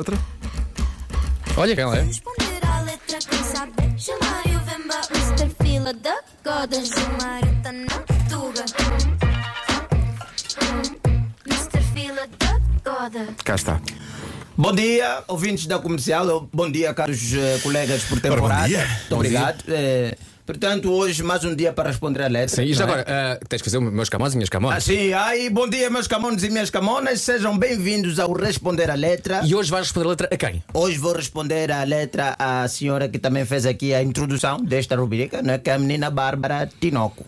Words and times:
Outra? 0.00 0.16
Olha 1.58 1.74
quem 1.74 1.84
ela 1.84 1.98
é. 1.98 2.08
Cá 13.44 13.54
está. 13.54 13.78
Bom 14.56 14.72
dia, 14.72 15.22
ouvintes 15.28 15.66
da 15.66 15.78
comercial. 15.78 16.48
Bom 16.50 16.70
dia, 16.70 16.94
caros 16.94 17.34
eh, 17.34 17.58
colegas 17.62 18.02
por 18.04 18.18
temporada. 18.20 18.62
bom 18.62 18.68
dia. 18.68 18.86
Muito 18.86 19.08
Bom 19.10 19.16
obrigado. 19.16 19.64
Eh, 19.68 20.16
portanto, 20.46 20.90
hoje 20.90 21.22
mais 21.22 21.44
um 21.44 21.54
dia 21.54 21.72
para 21.72 21.88
responder 21.88 22.22
a 22.22 22.28
letra. 22.28 22.56
Sim, 22.56 22.62
e 22.62 22.74
já 22.74 22.86
não 22.86 22.94
é? 22.94 23.00
agora, 23.00 23.38
ah, 23.40 23.46
tens 23.48 23.62
que 23.62 23.70
fazer 23.70 23.78
os 23.78 23.92
meus 23.92 24.08
camões 24.08 24.32
e 24.32 24.36
minhas 24.36 24.48
camões. 24.48 24.76
Ah, 24.76 24.80
sim, 24.80 25.12
aí, 25.12 25.48
bom 25.50 25.68
dia, 25.68 25.88
meus 25.90 26.06
camones 26.06 26.42
e 26.42 26.50
minhas 26.50 26.70
camonas. 26.70 27.20
Sejam 27.20 27.56
bem-vindos 27.56 28.18
ao 28.18 28.32
Responder 28.32 28.90
a 28.90 28.94
Letra. 28.94 29.40
E 29.44 29.54
hoje 29.54 29.70
vais 29.70 29.86
responder 29.86 30.06
a 30.06 30.10
letra 30.10 30.28
a 30.30 30.36
quem? 30.36 30.62
Hoje 30.74 30.98
vou 30.98 31.12
responder 31.12 31.70
a 31.70 31.82
letra 31.84 32.36
à 32.38 32.66
senhora 32.68 33.08
que 33.08 33.18
também 33.18 33.44
fez 33.44 33.66
aqui 33.66 33.94
a 33.94 34.02
introdução 34.02 34.58
desta 34.62 34.96
rubrica, 34.96 35.42
né, 35.42 35.58
que 35.58 35.70
é 35.70 35.74
a 35.74 35.78
menina 35.78 36.10
Bárbara 36.10 36.68
Tinoco. 36.80 37.26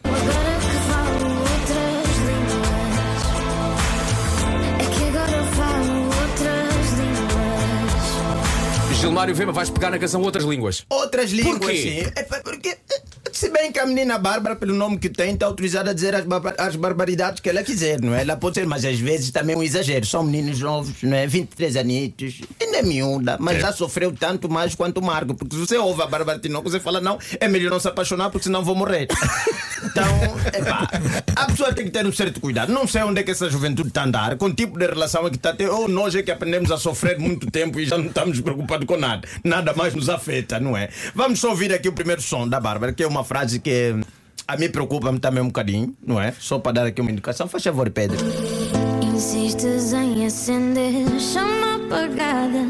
Gilmário 9.02 9.34
Vema, 9.34 9.50
vais 9.50 9.68
pegar 9.68 9.90
na 9.90 9.98
canção 9.98 10.22
Outras 10.22 10.44
Línguas. 10.44 10.86
Outras 10.88 11.32
línguas, 11.32 11.72
quê? 11.72 12.04
sim. 12.04 12.12
É 12.14 12.22
porque, 12.22 12.68
eh, 12.68 13.02
se 13.32 13.48
bem 13.50 13.72
que 13.72 13.78
a 13.78 13.86
menina 13.86 14.18
Bárbara, 14.18 14.54
pelo 14.56 14.74
nome 14.74 14.98
que 14.98 15.08
tem, 15.08 15.34
está 15.34 15.46
autorizada 15.46 15.90
a 15.90 15.94
dizer 15.94 16.14
as, 16.14 16.24
barba- 16.24 16.54
as 16.58 16.76
barbaridades 16.76 17.40
que 17.40 17.48
ela 17.48 17.62
quiser, 17.62 18.00
não 18.00 18.14
é? 18.14 18.22
Ela 18.22 18.36
pode 18.36 18.56
ser, 18.56 18.66
mas 18.66 18.84
às 18.84 18.98
vezes 18.98 19.30
também 19.30 19.54
é 19.54 19.58
um 19.58 19.62
exagero. 19.62 20.04
São 20.06 20.22
meninos 20.22 20.60
novos, 20.60 21.02
não 21.02 21.16
é? 21.16 21.26
23 21.26 21.76
anitos, 21.76 22.40
ainda 22.60 22.78
é 22.78 22.82
miúda, 22.82 23.36
mas 23.40 23.60
já 23.60 23.72
sofreu 23.72 24.12
tanto 24.12 24.48
mais 24.48 24.74
quanto 24.74 24.98
o 24.98 25.02
Marco. 25.02 25.34
Porque 25.34 25.54
se 25.56 25.60
você 25.60 25.76
ouve 25.78 26.02
a 26.02 26.06
Bárbara 26.06 26.38
Tinoco, 26.38 26.70
você 26.70 26.80
fala, 26.80 27.00
não, 27.00 27.18
é 27.40 27.48
melhor 27.48 27.70
não 27.70 27.80
se 27.80 27.88
apaixonar, 27.88 28.30
porque 28.30 28.44
senão 28.44 28.64
vou 28.64 28.74
morrer. 28.74 29.08
Então, 29.84 30.04
epá, 30.54 30.88
a 31.34 31.46
pessoa 31.46 31.72
tem 31.74 31.84
que 31.84 31.90
ter 31.90 32.06
um 32.06 32.12
certo 32.12 32.40
cuidado. 32.40 32.72
Não 32.72 32.86
sei 32.86 33.02
onde 33.02 33.20
é 33.20 33.24
que 33.24 33.32
essa 33.32 33.50
juventude 33.50 33.88
está 33.88 34.02
a 34.02 34.04
andar, 34.04 34.36
com 34.36 34.46
o 34.46 34.52
tipo 34.54 34.78
de 34.78 34.86
relação 34.86 35.26
é 35.26 35.30
que 35.30 35.34
está 35.34 35.50
a 35.50 35.54
ter, 35.54 35.68
ou 35.68 35.88
nós 35.88 36.14
é 36.14 36.22
que 36.22 36.30
aprendemos 36.30 36.70
a 36.70 36.78
sofrer 36.78 37.18
muito 37.18 37.50
tempo 37.50 37.80
e 37.80 37.84
já 37.84 37.98
não 37.98 38.06
estamos 38.06 38.40
preocupados 38.40 38.86
com 38.86 38.96
nada. 38.96 39.26
Nada 39.42 39.74
mais 39.74 39.92
nos 39.92 40.08
afeta, 40.08 40.60
não 40.60 40.76
é? 40.76 40.88
Vamos 41.16 41.40
só 41.40 41.50
ouvir 41.50 41.72
aqui 41.74 41.88
o 41.88 41.92
primeiro 41.92 42.22
som 42.22 42.48
da 42.48 42.60
Bárbara, 42.60 42.92
que 42.92 43.02
é 43.02 43.06
uma 43.08 43.21
frase 43.24 43.58
que 43.58 43.94
a 44.46 44.56
mim 44.56 44.68
preocupa-me 44.68 45.18
também 45.18 45.42
um 45.42 45.46
bocadinho, 45.46 45.96
não 46.04 46.20
é? 46.20 46.32
Só 46.38 46.58
para 46.58 46.72
dar 46.72 46.86
aqui 46.86 47.00
uma 47.00 47.10
indicação. 47.10 47.48
Faz 47.48 47.62
favor, 47.62 47.88
Pedro. 47.90 48.18
Insistes 49.02 49.92
em 49.92 50.26
acender 50.26 51.20
chama 51.20 51.76
apagada 51.76 52.66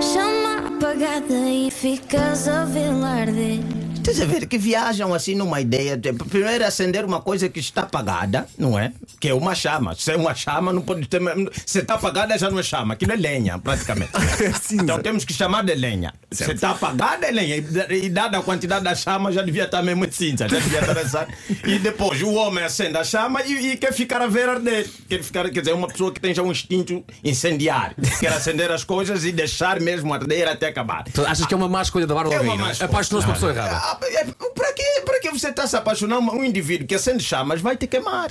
Chama 0.00 0.68
apagada 0.68 1.50
e 1.50 1.70
ficas 1.70 2.48
a 2.48 2.64
vê-la 2.64 3.08
arder 3.08 3.77
Estás 3.98 4.20
a 4.20 4.24
ver 4.24 4.46
que 4.46 4.56
viajam 4.56 5.12
assim 5.12 5.34
numa 5.34 5.60
ideia 5.60 5.96
de 5.96 6.12
primeiro 6.12 6.64
acender 6.64 7.04
uma 7.04 7.20
coisa 7.20 7.48
que 7.48 7.60
está 7.60 7.82
apagada, 7.82 8.46
não 8.56 8.78
é? 8.78 8.92
Que 9.20 9.28
é 9.28 9.34
uma 9.34 9.54
chama. 9.54 9.94
Se 9.94 10.12
é 10.12 10.16
uma 10.16 10.34
chama, 10.34 10.72
não 10.72 10.80
pode 10.80 11.06
ter. 11.06 11.20
Se 11.66 11.80
está 11.80 11.94
apagada, 11.94 12.38
já 12.38 12.48
não 12.48 12.58
é 12.58 12.62
chama. 12.62 12.94
Aquilo 12.94 13.12
é 13.12 13.16
lenha, 13.16 13.58
praticamente. 13.58 14.12
então 14.72 14.98
temos 15.00 15.24
que 15.24 15.34
chamar 15.34 15.62
de 15.64 15.74
lenha. 15.74 16.14
Se 16.30 16.50
está 16.50 16.70
apagada, 16.70 17.26
é 17.26 17.30
lenha. 17.30 17.56
E, 17.56 18.04
e 18.04 18.08
dada 18.08 18.38
a 18.38 18.42
quantidade 18.42 18.84
da 18.84 18.94
chama, 18.94 19.32
já 19.32 19.42
devia 19.42 19.64
estar 19.64 19.82
mesmo 19.82 20.10
cinza. 20.10 20.48
Já 20.48 20.58
devia 20.58 20.80
estar 20.80 20.98
assim. 20.98 21.32
E 21.66 21.78
depois 21.78 22.22
o 22.22 22.32
homem 22.34 22.64
acende 22.64 22.96
a 22.96 23.04
chama 23.04 23.42
e, 23.42 23.72
e 23.72 23.76
quer 23.76 23.92
ficar 23.92 24.22
a 24.22 24.26
ver 24.26 24.48
arder. 24.48 24.88
Quer, 25.08 25.22
ficar, 25.22 25.50
quer 25.50 25.60
dizer, 25.60 25.72
é 25.72 25.74
uma 25.74 25.88
pessoa 25.88 26.12
que 26.12 26.20
tem 26.20 26.32
já 26.32 26.42
um 26.42 26.52
instinto 26.52 27.04
incendiário. 27.22 27.96
Quer 28.20 28.32
acender 28.32 28.70
as 28.70 28.84
coisas 28.84 29.24
e 29.24 29.32
deixar 29.32 29.80
mesmo 29.80 30.14
arder 30.14 30.48
até 30.48 30.68
acabar. 30.68 31.04
Tu 31.04 31.24
achas 31.26 31.44
que 31.44 31.52
é 31.52 31.56
uma 31.56 31.68
má 31.68 31.82
escolha 31.82 32.06
da 32.06 32.14
Bárbara 32.14 32.36
É 32.36 32.40
uma 32.40 32.56
má 32.56 32.70
escolha. 32.70 32.88
Apaixonou-se 32.88 33.26
pela 33.26 33.34
pessoa 33.34 33.52
errada. 33.52 33.87
Ah, 33.88 33.98
é, 34.02 34.24
Para 34.54 34.72
que, 34.72 35.00
para 35.04 35.20
que 35.20 35.30
você 35.30 35.48
está 35.48 35.66
se 35.66 35.76
apaixonando? 35.76 36.30
Um 36.32 36.44
indivíduo 36.44 36.86
que 36.86 36.94
acende 36.94 37.24
chamas 37.24 37.60
vai 37.62 37.76
te 37.76 37.86
queimar. 37.86 38.30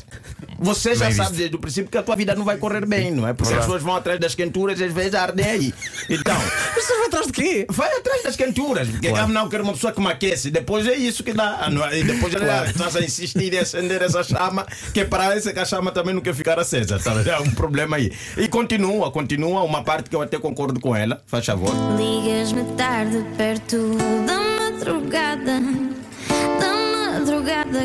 Você 0.60 0.96
já 0.96 1.12
sabe 1.12 1.38
desde 1.38 1.56
o 1.56 1.60
princípio 1.60 1.90
que 1.90 1.98
a 1.98 2.04
tua 2.04 2.16
vida 2.16 2.36
não 2.36 2.44
vai 2.44 2.58
correr 2.58 2.86
bem, 2.86 3.12
não 3.12 3.28
é? 3.28 3.34
Porque 3.34 3.54
as 3.54 3.60
pessoas 3.60 3.82
vão 3.82 3.96
atrás 3.96 4.20
das 4.20 4.34
quenturas 4.36 4.80
e 4.80 4.84
às 4.84 4.94
vezes 4.94 5.14
ardem 5.14 5.46
aí. 5.46 5.74
Então, 6.10 6.36
Mas 6.76 6.84
você 6.84 6.98
vai 6.98 7.08
atrás 7.08 7.28
de 7.28 7.34
quê? 7.34 7.66
vai 7.70 7.92
atrás 7.96 8.24
das 8.24 8.36
quenturas. 8.36 8.88
Porque 8.88 9.08
ah, 9.08 9.28
não 9.28 9.50
quero 9.50 9.64
uma 9.64 9.74
pessoa 9.74 9.94
que 9.94 10.00
me 10.00 10.08
aquece. 10.08 10.50
Depois 10.50 10.88
é 10.88 10.96
isso 10.96 11.24
que 11.24 11.34
dá. 11.34 11.70
não 11.70 11.86
é? 11.86 12.00
E 12.00 12.04
depois 12.04 12.34
ela 12.34 12.66
estás 12.66 12.96
a 12.96 13.02
insistir 13.02 13.54
em 13.54 13.60
acender 13.60 14.02
essa 14.02 14.24
chama, 14.24 14.66
que 14.94 15.06
parece 15.06 15.54
que 15.54 15.60
a 15.60 15.66
chama 15.66 15.92
também 15.92 16.14
não 16.14 16.22
quer 16.22 16.34
ficar 16.34 16.60
acesa. 16.60 17.00
Sabe? 17.00 17.30
É 17.30 17.40
um 17.40 17.52
problema 17.52 17.98
aí. 17.98 18.12
E 18.36 18.48
continua, 18.48 19.12
continua. 19.12 19.64
Uma 19.64 19.84
parte 19.84 20.10
que 20.10 20.16
eu 20.16 20.22
até 20.22 20.40
concordo 20.40 20.80
com 20.80 20.96
ela. 20.96 21.22
Faz 21.28 21.46
favor. 21.46 21.72
Ligas-me 21.98 22.64
tarde 22.76 23.24
perto 23.38 23.98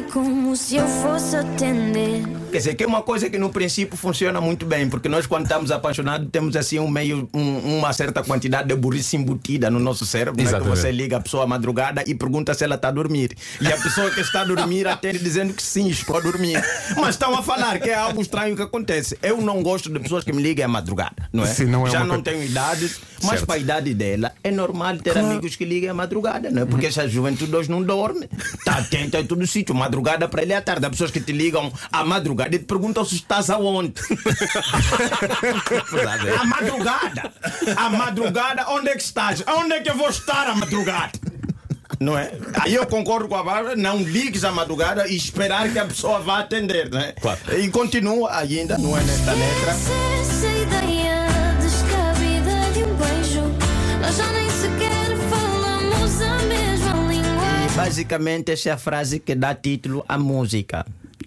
como 0.00 0.56
se 0.56 0.76
eu 0.76 0.86
fosse 0.86 1.36
atender 1.36 2.22
Quer 2.52 2.58
dizer, 2.58 2.74
que 2.74 2.84
é 2.84 2.86
uma 2.86 3.00
coisa 3.02 3.30
que 3.30 3.38
no 3.38 3.48
princípio 3.50 3.96
funciona 3.96 4.38
muito 4.40 4.66
bem, 4.66 4.86
porque 4.88 5.08
nós, 5.08 5.26
quando 5.26 5.44
estamos 5.44 5.70
apaixonados, 5.70 6.28
temos 6.30 6.54
assim 6.54 6.78
um 6.78 6.86
meio, 6.88 7.26
um- 7.32 7.78
uma 7.78 7.92
certa 7.94 8.22
quantidade 8.22 8.68
de 8.68 8.74
burrice 8.74 9.16
embutida 9.16 9.70
no 9.70 9.78
nosso 9.80 10.04
cérebro. 10.04 10.42
Né? 10.42 10.50
Que 10.60 10.68
você 10.68 10.92
liga 10.92 11.16
a 11.16 11.20
pessoa 11.20 11.44
à 11.44 11.46
madrugada 11.46 12.04
e 12.06 12.14
pergunta 12.14 12.52
se 12.52 12.62
ela 12.62 12.74
está 12.74 12.88
a 12.88 12.90
dormir. 12.90 13.34
E 13.58 13.66
a 13.72 13.76
pessoa 13.78 14.10
que 14.10 14.20
está 14.20 14.42
a 14.42 14.44
dormir 14.44 14.86
atende 14.86 15.18
dizendo 15.18 15.54
que 15.54 15.62
sim, 15.62 15.88
estou 15.88 16.16
a 16.18 16.20
dormir. 16.20 16.62
Mas 16.96 17.10
estão 17.14 17.34
a 17.34 17.42
falar 17.42 17.78
que 17.80 17.88
é 17.88 17.94
algo 17.94 18.20
estranho 18.20 18.54
que 18.54 18.62
acontece. 18.62 19.16
Eu 19.22 19.40
não 19.40 19.62
gosto 19.62 19.90
de 19.90 19.98
pessoas 19.98 20.22
que 20.22 20.32
me 20.32 20.42
ligam 20.42 20.66
à 20.66 20.68
madrugada, 20.68 21.28
não 21.32 21.44
é? 21.44 21.46
Sim, 21.46 21.64
não 21.64 21.86
é 21.86 21.90
Já 21.90 21.98
uma 22.00 22.06
não 22.16 22.22
coisa- 22.22 22.38
tenho 22.38 22.44
idade, 22.50 22.90
mas 23.22 23.30
Certo. 23.30 23.46
para 23.46 23.54
a 23.54 23.58
idade 23.58 23.94
dela 23.94 24.32
é 24.44 24.50
normal 24.50 24.98
ter 24.98 25.16
amigos 25.16 25.56
que 25.56 25.64
ligam 25.64 25.90
à 25.92 25.94
madrugada, 25.94 26.50
não 26.50 26.62
é? 26.62 26.66
Porque 26.66 26.86
essa 26.86 27.08
juventude 27.08 27.54
hoje 27.56 27.70
não 27.70 27.82
dorme. 27.82 28.28
Está 28.58 28.74
atenta 28.78 29.18
em 29.20 29.26
todo 29.26 29.46
sítio. 29.46 29.74
Madrugada 29.74 30.28
para 30.28 30.42
ele 30.42 30.52
é 30.52 30.56
à 30.56 30.60
tarde. 30.62 30.84
Há 30.84 30.90
pessoas 30.90 31.10
que 31.10 31.20
te 31.20 31.32
ligam 31.32 31.72
à 31.90 32.04
madrugada 32.04 32.41
e 32.46 32.58
te 32.58 32.64
perguntam 32.64 33.04
se 33.04 33.16
estás 33.16 33.50
aonde. 33.50 33.94
à 36.38 36.44
madrugada. 36.46 37.32
À 37.76 37.90
madrugada, 37.90 38.66
onde 38.70 38.90
é 38.90 38.94
que 38.94 39.02
estás? 39.02 39.42
Onde 39.46 39.74
é 39.74 39.80
que 39.80 39.90
eu 39.90 39.96
vou 39.96 40.08
estar 40.08 40.46
à 40.46 40.54
madrugada? 40.54 41.12
Não 42.00 42.18
é? 42.18 42.32
Aí 42.60 42.74
eu 42.74 42.86
concordo 42.86 43.28
com 43.28 43.36
a 43.36 43.42
Bárbara, 43.44 43.76
não 43.76 43.98
ligues 44.02 44.44
à 44.44 44.50
madrugada 44.50 45.06
e 45.06 45.16
esperar 45.16 45.70
que 45.72 45.78
a 45.78 45.84
pessoa 45.84 46.18
vá 46.20 46.40
atender, 46.40 46.90
né? 46.90 47.12
Claro. 47.20 47.38
E 47.56 47.68
continua 47.70 48.36
ainda, 48.36 48.76
não 48.76 48.96
é 48.96 49.02
nesta 49.02 49.32
letra. 49.32 49.70
Essa, 49.70 49.92
essa 50.20 50.48
ideia 50.48 51.28
descabida 51.60 52.72
de 52.72 52.82
um 52.82 52.94
beijo 52.96 53.42
Nós 54.00 54.16
já 54.16 54.32
nem 54.32 54.50
sequer 54.50 55.16
falamos 55.30 56.22
a 56.22 56.38
mesma 56.46 57.12
língua 57.12 57.74
Basicamente, 57.76 58.50
essa 58.50 58.70
é 58.70 58.72
a 58.72 58.78
frase 58.78 59.20
que 59.20 59.34
dá 59.36 59.54
título 59.54 60.04
à 60.08 60.18
música. 60.18 60.84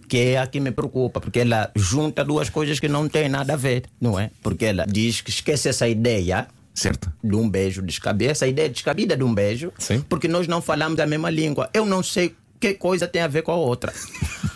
Que 0.08 0.18
é 0.20 0.38
a 0.40 0.48
que 0.48 0.60
me 0.60 0.72
preocupa, 0.72 1.20
porque 1.20 1.40
ela 1.40 1.72
junta 1.76 2.24
duas 2.24 2.50
coisas 2.50 2.80
que 2.80 2.88
não 2.88 3.08
têm 3.08 3.28
nada 3.30 3.54
a 3.54 3.56
ver, 3.58 3.84
não 4.00 4.20
é? 4.20 4.30
Porque 4.44 4.66
ela 4.66 4.86
diz 4.88 5.22
que 5.22 5.30
esquece 5.30 5.70
essa 5.70 5.88
ideia 5.88 6.48
Certo. 6.74 7.12
de 7.24 7.36
um 7.36 7.50
beijo 7.50 7.82
descabido, 7.82 8.32
essa 8.32 8.46
ideia 8.48 8.70
descabida 8.70 9.16
de 9.18 9.24
um 9.24 9.34
beijo, 9.34 9.72
Sim. 9.80 10.04
porque 10.08 10.28
nós 10.28 10.48
não 10.48 10.62
falamos 10.62 11.00
a 11.00 11.06
mesma 11.08 11.30
língua. 11.30 11.70
Eu 11.74 11.86
não 11.86 12.04
sei 12.04 12.36
que 12.60 12.74
coisa 12.76 13.08
tem 13.08 13.22
a 13.22 13.28
ver 13.28 13.42
com 13.44 13.52
a 13.52 13.56
outra. 13.56 13.94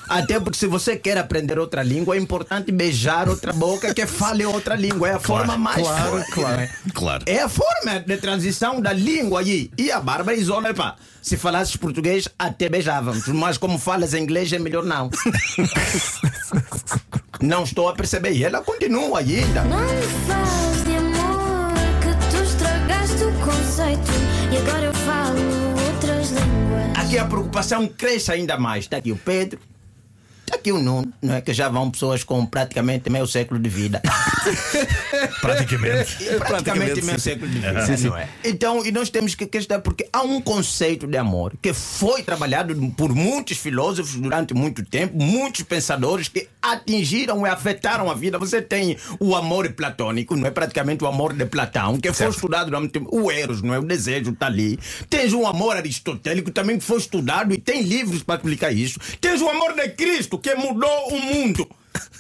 Até 0.10 0.40
porque 0.40 0.58
se 0.58 0.66
você 0.66 0.98
quer 0.98 1.18
aprender 1.20 1.60
outra 1.60 1.84
língua, 1.84 2.16
é 2.16 2.20
importante 2.20 2.72
beijar 2.72 3.30
outra 3.30 3.54
boca 3.54 3.94
que 3.94 4.08
fale 4.08 4.44
outra 4.44 4.76
língua. 4.76 5.08
É 5.08 5.14
a 5.14 5.20
forma 5.20 5.56
mais 5.56 5.82
claro, 5.82 6.10
forte, 6.10 6.32
claro, 6.32 6.62
é? 6.62 6.70
claro. 6.94 7.24
É 7.28 7.40
a 7.42 7.48
forma 7.50 8.00
de 8.00 8.18
transição 8.18 8.82
da 8.82 8.92
língua 8.92 9.42
aí. 9.42 9.70
E 9.78 9.92
a 9.92 10.00
Bárbara 10.00 10.36
isola, 10.36 10.74
pá. 10.74 10.96
Se 11.22 11.38
falasses 11.38 11.76
português, 11.76 12.28
até 12.40 12.68
beijávamos. 12.68 13.28
Mas 13.28 13.58
como 13.58 13.78
falas 13.78 14.16
inglês, 14.16 14.52
é 14.52 14.58
melhor 14.58 14.84
não. 14.84 15.12
não 17.40 17.64
estou 17.64 17.88
a 17.88 17.94
perceber. 17.94 18.32
E 18.32 18.44
ela 18.44 18.62
continua 18.62 19.20
ainda. 19.20 19.64
Não 19.64 19.80
me 19.80 20.02
faz 20.28 20.84
de 20.86 20.96
amor 20.98 21.74
que 22.02 22.36
tu 22.36 22.44
estragaste 22.44 23.24
o 23.24 23.34
conceito 23.46 24.12
E 24.52 24.58
agora 24.58 24.86
eu 24.86 24.94
falo 24.94 25.40
outras 25.88 26.32
línguas 26.32 26.98
Aqui 26.98 27.18
a 27.18 27.26
preocupação 27.26 27.88
cresce 27.88 28.32
ainda 28.32 28.58
mais. 28.58 28.86
Está 28.86 28.98
aqui 28.98 29.12
o 29.12 29.18
Pedro. 29.18 29.60
Está 30.50 30.58
aqui 30.58 30.72
o 30.72 30.80
Nuno, 30.80 31.14
não 31.22 31.36
é? 31.36 31.42
Que 31.42 31.54
já 31.54 31.70
vão 31.70 31.92
pessoas 31.92 32.24
com 32.24 32.44
praticamente 32.44 33.08
meio 33.08 33.28
século 33.28 33.60
de 33.60 33.70
vida. 33.70 34.02
Praticamente. 35.42 36.16
praticamente 36.16 36.40
Praticamente, 36.40 37.02
meio 37.04 37.20
sim. 37.20 37.30
século 37.30 37.48
de 37.52 37.60
vida, 37.60 38.10
não 38.10 38.18
é? 38.18 38.30
Então, 38.44 38.84
e 38.84 38.92
nós 38.92 39.12
temos 39.12 39.36
que 39.36 39.46
questionar, 39.46 39.82
porque 39.82 40.10
há 40.12 40.24
um 40.24 40.42
conceito 40.42 41.06
de 41.06 41.18
amor 41.18 41.54
que 41.62 41.72
foi 41.72 42.24
trabalhado 42.24 42.76
por 42.98 43.14
muitos 43.14 43.60
filósofos 43.60 44.16
durante 44.16 44.56
muito 44.56 44.84
tempo, 44.84 45.22
muitos 45.22 45.62
pensadores 45.62 46.28
que 46.28 46.48
atingiram 46.60 47.46
e 47.46 47.50
afetaram 47.50 48.10
a 48.10 48.16
vida. 48.16 48.40
Você 48.40 48.60
tem 48.60 48.98
o 49.20 49.36
amor 49.36 49.72
platônico, 49.74 50.36
não 50.36 50.48
é? 50.48 50.52
Praticamente 50.52 51.04
o 51.04 51.08
amor 51.08 51.34
de 51.34 51.46
Platão, 51.46 52.00
que 52.00 52.12
foi 52.12 52.28
estudado 52.28 52.72
durante 52.72 52.82
muito 52.82 52.94
tempo. 52.94 53.10
O 53.12 53.32
Eros, 53.32 53.62
não 53.62 53.76
é? 53.76 53.78
O 53.78 53.84
desejo 53.84 54.32
está 54.32 54.48
ali. 54.48 54.80
Tens 55.08 55.32
o 55.32 55.46
amor 55.46 55.78
aristotélico 55.78 56.50
também 56.50 56.80
que 56.80 56.84
foi 56.84 56.98
estudado 56.98 57.54
e 57.54 57.60
tem 57.60 57.84
livros 57.84 58.24
para 58.24 58.38
explicar 58.38 58.72
isso. 58.72 59.00
Tens 59.22 59.42
o 59.42 59.48
amor 59.48 59.74
de 59.76 59.90
Cristo, 59.90 60.39
que 60.40 60.56
mudou 60.56 61.10
o 61.10 61.22
mundo. 61.22 61.70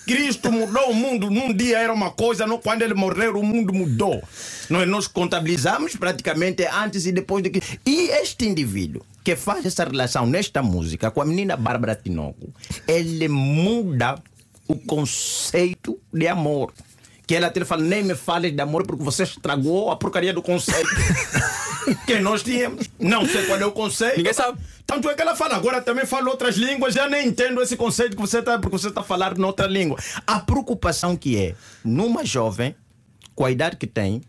Cristo 0.05 0.51
mudou 0.51 0.89
o 0.89 0.93
mundo. 0.93 1.29
Num 1.29 1.53
dia 1.53 1.79
era 1.79 1.93
uma 1.93 2.11
coisa, 2.11 2.47
não, 2.47 2.57
quando 2.57 2.81
ele 2.81 2.93
morreu, 2.93 3.37
o 3.37 3.43
mundo 3.43 3.73
mudou. 3.73 4.21
Nós, 4.69 4.87
nós 4.87 5.07
contabilizamos 5.07 5.95
praticamente 5.95 6.65
antes 6.65 7.05
e 7.05 7.11
depois 7.11 7.43
de 7.43 7.51
que. 7.51 7.61
E 7.85 8.09
este 8.09 8.47
indivíduo 8.47 9.03
que 9.23 9.35
faz 9.35 9.65
essa 9.65 9.83
relação 9.83 10.25
nesta 10.25 10.63
música 10.63 11.11
com 11.11 11.21
a 11.21 11.25
menina 11.25 11.55
Bárbara 11.55 11.95
Tinoco, 11.95 12.51
ele 12.87 13.27
muda 13.27 14.15
o 14.67 14.75
conceito 14.75 15.99
de 16.11 16.27
amor. 16.27 16.73
Que 17.29 17.35
ela 17.35 17.45
até 17.45 17.63
fala, 17.63 17.83
nem 17.83 18.03
me 18.03 18.15
fales 18.15 18.51
de 18.51 18.59
amor 18.59 18.87
porque 18.87 19.03
você 19.03 19.21
estragou 19.21 19.91
a 19.91 19.95
porcaria 19.95 20.33
do 20.33 20.41
conceito 20.41 20.89
que 22.07 22.17
nós 22.17 22.41
tínhamos. 22.41 22.89
Não 22.97 23.23
sei 23.23 23.45
qual 23.45 23.59
é 23.59 23.65
o 23.67 23.71
conceito. 23.71 24.17
Ninguém 24.17 24.33
sabe. 24.33 24.57
Tanto 24.83 25.07
é 25.07 25.13
que 25.13 25.21
ela 25.21 25.35
fala, 25.35 25.55
agora 25.55 25.79
também 25.79 26.07
fala 26.07 26.27
outras 26.27 26.55
línguas, 26.55 26.95
já 26.95 27.07
nem 27.07 27.27
entendo 27.27 27.61
esse 27.61 27.77
conceito 27.77 28.15
que 28.15 28.21
você 28.23 28.39
está, 28.39 28.57
porque 28.57 28.75
você 28.75 28.87
está 28.87 29.03
falando 29.03 29.37
noutra 29.37 29.67
língua. 29.67 29.99
A 30.25 30.39
preocupação 30.39 31.15
que 31.15 31.37
é, 31.37 31.53
numa 31.85 32.25
jovem, 32.25 32.75
com 33.35 33.45
a 33.45 33.51
idade 33.51 33.77
que 33.77 33.85
tem, 33.85 34.23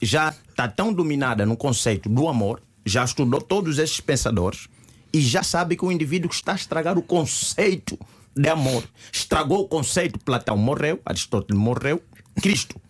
já 0.00 0.34
está 0.48 0.66
tão 0.66 0.90
dominada 0.90 1.44
no 1.44 1.54
conceito 1.54 2.08
do 2.08 2.28
amor, 2.28 2.62
já 2.82 3.04
estudou 3.04 3.42
todos 3.42 3.78
esses 3.78 4.00
pensadores 4.00 4.70
e 5.12 5.20
já 5.20 5.42
sabe 5.42 5.76
que 5.76 5.84
o 5.84 5.92
indivíduo 5.92 6.30
está 6.30 6.52
a 6.52 6.56
estragar 6.56 6.96
o 6.96 7.02
conceito 7.02 7.98
de 8.34 8.48
amor. 8.48 8.84
Estragou 9.12 9.60
o 9.60 9.68
conceito, 9.68 10.18
Platão 10.18 10.56
morreu, 10.56 10.98
Aristóteles 11.04 11.60
morreu, 11.60 12.02
Cristo. 12.40 12.80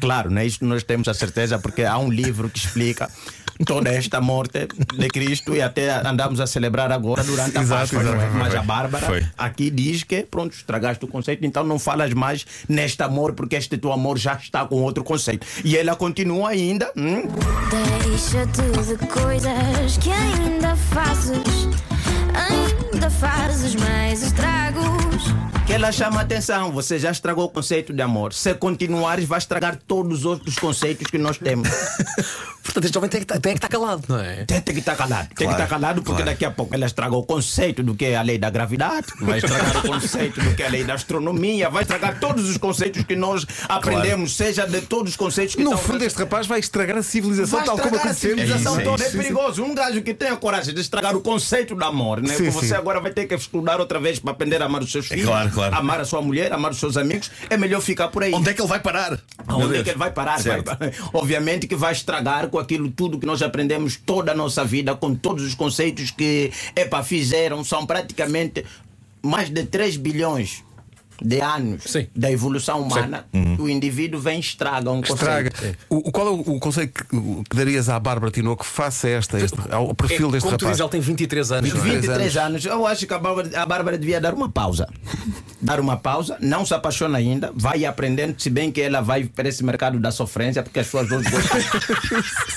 Claro, 0.00 0.30
né? 0.30 0.46
isso 0.46 0.64
nós 0.64 0.82
temos 0.84 1.08
a 1.08 1.14
certeza 1.14 1.58
porque 1.58 1.82
há 1.82 1.98
um 1.98 2.08
livro 2.08 2.48
que 2.48 2.58
explica 2.58 3.10
toda 3.66 3.90
esta 3.90 4.20
morte 4.20 4.68
de 4.96 5.08
Cristo 5.08 5.52
e 5.54 5.60
até 5.60 5.90
andamos 6.06 6.38
a 6.40 6.46
celebrar 6.46 6.92
agora 6.92 7.24
durante 7.24 7.58
a 7.58 7.60
Exato, 7.62 7.80
Páscoa. 7.80 8.00
exato, 8.02 8.16
é? 8.16 8.30
foi, 8.30 8.38
Mas 8.38 8.48
foi. 8.50 8.58
a 8.58 8.62
Bárbara 8.62 9.06
Foi. 9.06 9.26
aqui 9.36 9.70
diz 9.70 10.04
que, 10.04 10.22
pronto, 10.22 10.54
estragaste 10.54 11.04
o 11.04 11.08
conceito, 11.08 11.44
então 11.44 11.64
não 11.64 11.78
falas 11.78 12.12
mais 12.14 12.46
neste 12.68 13.02
amor 13.02 13.32
porque 13.34 13.56
este 13.56 13.76
teu 13.76 13.92
amor 13.92 14.16
já 14.16 14.34
está 14.34 14.64
com 14.64 14.76
outro 14.82 15.02
conceito. 15.02 15.44
E 15.64 15.76
ela 15.76 15.96
continua 15.96 16.50
ainda. 16.50 16.90
hum, 16.96 17.22
Deixa-te 18.04 18.96
de 18.96 19.06
coisas 19.08 19.96
que 19.98 20.10
ainda 20.10 20.76
fazes. 20.76 21.38
Ainda 22.34 23.10
fazes 23.10 23.74
mais 23.76 23.93
ela 25.74 25.90
chama 25.92 26.20
a 26.20 26.22
atenção. 26.22 26.70
Você 26.72 26.98
já 26.98 27.10
estragou 27.10 27.44
o 27.46 27.48
conceito 27.48 27.92
de 27.92 28.00
amor. 28.02 28.32
Se 28.32 28.54
continuares, 28.54 29.24
vai 29.26 29.38
estragar 29.38 29.76
todos 29.86 30.20
os 30.20 30.24
outros 30.24 30.56
conceitos 30.58 31.08
que 31.08 31.18
nós 31.18 31.36
temos. 31.38 31.68
Portanto, 32.64 32.84
este 32.86 32.94
jovem 32.94 33.10
tem 33.10 33.20
que 33.20 33.24
estar- 33.30 33.40
que 33.40 33.48
estar 33.50 33.68
calado, 33.68 34.02
não 34.08 34.18
é? 34.18 34.44
Tem, 34.46 34.58
tem 34.60 34.74
que 34.74 34.80
estar 34.80 34.96
calado. 34.96 35.28
Tem 35.28 35.36
que 35.36 35.44
Claro, 35.44 35.62
estar 35.62 35.66
calado 35.68 36.00
porque 36.02 36.22
claro. 36.22 36.24
daqui 36.24 36.44
a 36.46 36.50
pouco 36.50 36.74
ela 36.74 36.86
estraga 36.86 37.14
o 37.14 37.22
conceito 37.22 37.82
do 37.82 37.94
que 37.94 38.06
é 38.06 38.16
a 38.16 38.22
lei 38.22 38.38
da 38.38 38.48
gravidade, 38.48 39.06
vai 39.20 39.38
estragar 39.38 39.76
o 39.76 39.82
conceito 39.86 40.40
do 40.40 40.54
que 40.56 40.62
é 40.62 40.66
a 40.66 40.70
lei 40.70 40.82
da 40.82 40.94
astronomia, 40.94 41.68
vai 41.68 41.82
estragar 41.82 42.18
todos 42.18 42.48
os 42.48 42.56
conceitos 42.56 43.04
que 43.04 43.14
nós 43.14 43.44
aprendemos, 43.68 44.34
seja 44.34 44.66
de 44.66 44.80
todos 44.80 45.10
os 45.10 45.16
conceitos 45.16 45.54
que 45.54 45.62
No 45.62 45.76
fundo, 45.76 46.02
este 46.04 46.18
rapaz 46.18 46.46
vai 46.46 46.58
estragar 46.58 46.96
a 46.96 47.02
civilização 47.02 47.58
Vai 47.58 47.66
tal 47.66 47.76
como 47.78 47.94
a 47.94 47.98
estragar 47.98 48.12
a 48.16 48.18
conhecemos. 48.18 48.40
civilização 48.40 48.74
É 48.74 48.82
isso, 48.82 48.90
toda. 48.90 49.02
É, 49.02 49.06
é 49.06 49.08
isso. 49.08 49.18
perigoso. 49.18 49.62
Um 49.62 49.74
gajo 49.74 50.02
que 50.02 50.14
tem 50.14 50.28
a 50.30 50.36
coragem 50.36 50.74
de 50.74 50.80
estragar 50.80 51.14
o 51.14 51.20
conceito 51.20 51.74
do 51.74 51.84
amor, 51.84 52.22
né? 52.22 52.34
Sim, 52.34 52.48
você 52.48 52.68
sim. 52.68 52.74
agora 52.74 52.98
vai 52.98 53.12
ter 53.12 53.26
que 53.26 53.34
estudar 53.34 53.78
outra 53.78 54.00
vez 54.00 54.18
para 54.18 54.30
aprender 54.32 54.62
a 54.62 54.64
amar 54.64 54.82
os 54.82 54.90
seus 54.90 55.06
filhos, 55.06 55.26
claro, 55.26 55.50
claro. 55.50 55.63
Amar 55.72 56.00
a 56.00 56.04
sua 56.04 56.20
mulher, 56.22 56.52
amar 56.52 56.70
os 56.70 56.78
seus 56.78 56.96
amigos. 56.96 57.30
É 57.48 57.56
melhor 57.56 57.80
ficar 57.80 58.08
por 58.08 58.22
aí. 58.22 58.32
Onde 58.32 58.50
é 58.50 58.54
que 58.54 58.60
ele 58.60 58.68
vai 58.68 58.80
parar? 58.80 59.10
Meu 59.10 59.20
Aonde 59.46 59.78
é 59.78 59.82
que 59.82 59.90
ele 59.90 59.98
vai 59.98 60.10
parar? 60.10 60.40
Certo. 60.40 60.76
Vai- 60.78 60.92
obviamente 61.12 61.66
que 61.66 61.76
vai 61.76 61.92
estragar 61.92 62.48
com 62.48 62.58
aquilo 62.58 62.90
tudo 62.90 63.18
que 63.18 63.26
nós 63.26 63.42
aprendemos 63.42 63.96
toda 63.96 64.32
a 64.32 64.34
nossa 64.34 64.64
vida, 64.64 64.94
com 64.94 65.14
todos 65.14 65.44
os 65.44 65.54
conceitos 65.54 66.10
que 66.10 66.52
epa, 66.74 67.02
fizeram, 67.02 67.64
são 67.64 67.86
praticamente 67.86 68.64
mais 69.22 69.48
de 69.50 69.64
3 69.64 69.96
bilhões 69.96 70.62
de 71.22 71.40
anos 71.40 71.82
Sim. 71.86 72.06
da 72.14 72.30
evolução 72.30 72.80
humana. 72.82 73.26
O 73.58 73.68
indivíduo 73.68 74.20
vem 74.20 74.36
e 74.36 74.40
estraga 74.40 74.90
um 74.90 75.00
Estraga. 75.00 75.50
conceito. 75.50 75.78
O, 75.88 75.96
o- 76.08 76.12
qual 76.12 76.26
é 76.26 76.30
o, 76.30 76.40
o 76.40 76.60
conceito 76.60 77.04
que, 77.04 77.16
o- 77.16 77.44
que 77.48 77.56
darias 77.56 77.88
à 77.88 77.98
Bárbara 78.00 78.30
Tinoco 78.30 78.64
face 78.64 79.06
a 79.06 79.10
esta, 79.10 79.38
este, 79.40 79.58
ao 79.70 79.94
perfil 79.94 80.28
É, 80.28 80.32
deste 80.32 80.44
como 80.46 80.58
tu 80.58 80.64
rapaz? 80.64 80.76
dizes, 80.76 80.80
ele 80.80 80.88
tem 80.90 81.00
23 81.00 81.52
anos. 81.52 81.72
não 81.72 81.80
é? 81.80 81.84
23 81.90 82.36
anos. 82.36 82.64
Eu 82.64 82.86
acho 82.86 83.06
que 83.06 83.14
a 83.14 83.18
Bárbara, 83.18 83.50
a 83.62 83.66
Bárbara 83.66 83.98
devia 83.98 84.20
dar 84.20 84.34
uma 84.34 84.48
pausa. 84.48 84.88
Dar 85.60 85.80
uma 85.80 85.96
pausa, 85.96 86.36
não 86.40 86.66
se 86.66 86.74
apaixona 86.74 87.16
ainda, 87.18 87.50
vai 87.54 87.84
aprendendo, 87.86 88.34
se 88.40 88.50
bem 88.50 88.70
que 88.70 88.80
ela 88.82 89.00
vai 89.00 89.24
para 89.24 89.48
esse 89.48 89.64
mercado 89.64 89.98
da 89.98 90.10
sofrência, 90.10 90.62
porque 90.62 90.80
as 90.80 90.86
pessoas 90.86 91.10
hoje 91.10 91.30
gostam. 91.30 91.60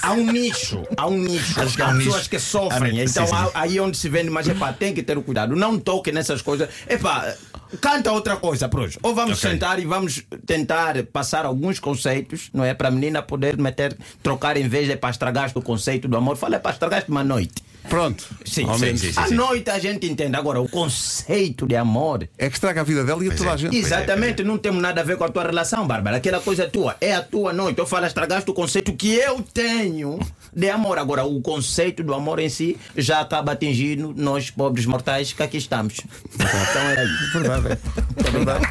há 0.01 0.11
um 0.13 0.31
nicho, 0.31 0.83
há 0.97 1.07
um 1.07 1.17
nicho. 1.17 1.59
Acho 1.61 1.75
que 1.75 1.81
há 1.81 1.85
um 1.85 1.89
há 1.89 1.93
nicho. 1.93 2.05
pessoas 2.07 2.27
que 2.27 2.39
sofrem. 2.39 2.99
Então 3.01 3.25
sim, 3.25 3.31
sim. 3.33 3.37
há- 3.53 3.61
aí 3.61 3.79
onde 3.79 3.97
se 3.97 4.09
vende, 4.09 4.29
mas 4.29 4.47
epá, 4.47 4.73
tem 4.73 4.93
que 4.93 5.01
ter 5.03 5.17
o 5.17 5.21
cuidado. 5.21 5.55
Não 5.55 5.79
toque 5.79 6.11
nessas 6.11 6.41
coisas. 6.41 6.67
Epá, 6.87 7.33
canta 7.81 8.11
outra 8.11 8.35
coisa 8.37 8.67
para 8.69 8.81
hoje. 8.81 8.97
Ou 9.03 9.13
vamos 9.13 9.37
Ok. 9.39 9.51
sentar 9.51 9.79
e 9.79 9.85
vamos 9.85 10.23
tentar 10.45 11.03
passar 11.05 11.45
alguns 11.45 11.79
conceitos, 11.79 12.49
não 12.53 12.63
é? 12.63 12.73
Para 12.73 12.87
a 12.87 12.91
menina 12.91 13.21
poder 13.21 13.57
meter, 13.57 13.97
trocar 14.23 14.57
em 14.57 14.67
vez 14.67 14.87
de 14.87 14.95
para 14.95 15.09
estragaste 15.09 15.57
o 15.57 15.61
conceito 15.61 16.07
do 16.07 16.15
amor. 16.17 16.37
Fala, 16.37 16.59
para 16.59 16.71
estragaste 16.71 17.09
uma 17.09 17.23
noite. 17.23 17.66
Pronto. 17.89 18.25
Sim, 18.45 18.65
Ao 18.65 18.75
sim, 18.77 18.85
menos. 18.85 19.01
sim, 19.01 19.13
À 19.15 19.29
noite 19.29 19.69
a 19.69 19.79
gente 19.79 20.05
entende. 20.07 20.35
Agora, 20.35 20.61
o 20.61 20.67
conceito 20.67 21.65
de 21.65 21.75
amor. 21.75 22.27
É 22.37 22.49
que 22.49 22.55
estraga 22.55 22.81
a 22.81 22.83
vida 22.83 23.03
dela 23.03 23.23
e 23.23 23.29
a 23.29 23.35
toda 23.35 23.49
é. 23.49 23.53
a 23.53 23.57
gente. 23.57 23.75
Exatamente, 23.77 24.43
não 24.43 24.57
temos 24.57 24.81
nada 24.81 25.01
a 25.01 25.03
ver 25.03 25.17
com 25.17 25.23
a 25.23 25.29
tua 25.29 25.43
relação, 25.43 25.87
Bárbara. 25.87 26.17
Aquela 26.17 26.39
coisa 26.39 26.63
é 26.63 26.67
tua, 26.67 26.95
é 26.99 27.15
a 27.15 27.21
tua 27.21 27.53
noite. 27.53 27.79
Eu 27.79 27.85
falo, 27.85 28.05
estragaste 28.05 28.49
o 28.49 28.53
conceito 28.53 28.93
que 28.93 29.15
eu 29.15 29.41
tenho 29.53 30.19
de 30.53 30.69
amor. 30.69 30.97
Agora, 30.97 31.23
o 31.25 31.41
conceito 31.41 32.03
do 32.03 32.13
amor 32.13 32.39
em 32.39 32.49
si 32.49 32.77
já 32.95 33.21
acaba 33.21 33.53
atingindo 33.53 34.13
nós, 34.15 34.49
pobres 34.49 34.85
mortais, 34.85 35.33
que 35.33 35.43
aqui 35.43 35.57
estamos. 35.57 36.01
Então 36.33 36.81
era 36.81 37.03
isso. 37.03 37.39
Verdade, 37.39 37.67
é. 37.73 38.31
verdade. 38.31 38.65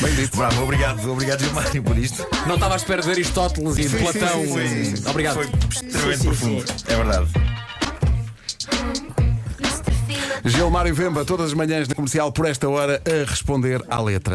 Bem 0.00 0.14
dito. 0.14 0.36
Bravo, 0.36 0.62
obrigado, 0.62 1.10
obrigado 1.10 1.40
Gilmário 1.42 1.82
por 1.82 1.98
isto. 1.98 2.26
Não 2.46 2.54
estava 2.54 2.74
à 2.74 2.76
espera 2.76 3.02
de 3.02 3.10
Aristóteles 3.10 3.78
e 3.78 3.88
de 3.88 3.96
Platão. 3.96 4.44
sim, 4.44 4.96
sim. 4.96 5.08
Obrigado. 5.08 5.34
Foi 5.34 5.44
extremamente 5.44 6.16
Sim, 6.16 6.22
sim, 6.22 6.28
profundo. 6.28 6.64
É 6.88 6.96
verdade. 6.96 7.55
Gilmário 10.48 10.94
Vemba, 10.94 11.24
todas 11.24 11.46
as 11.46 11.54
manhãs 11.54 11.88
na 11.88 11.94
comercial 11.94 12.30
por 12.30 12.46
esta 12.46 12.68
hora 12.68 13.02
a 13.04 13.28
responder 13.28 13.82
à 13.88 14.00
letra. 14.00 14.34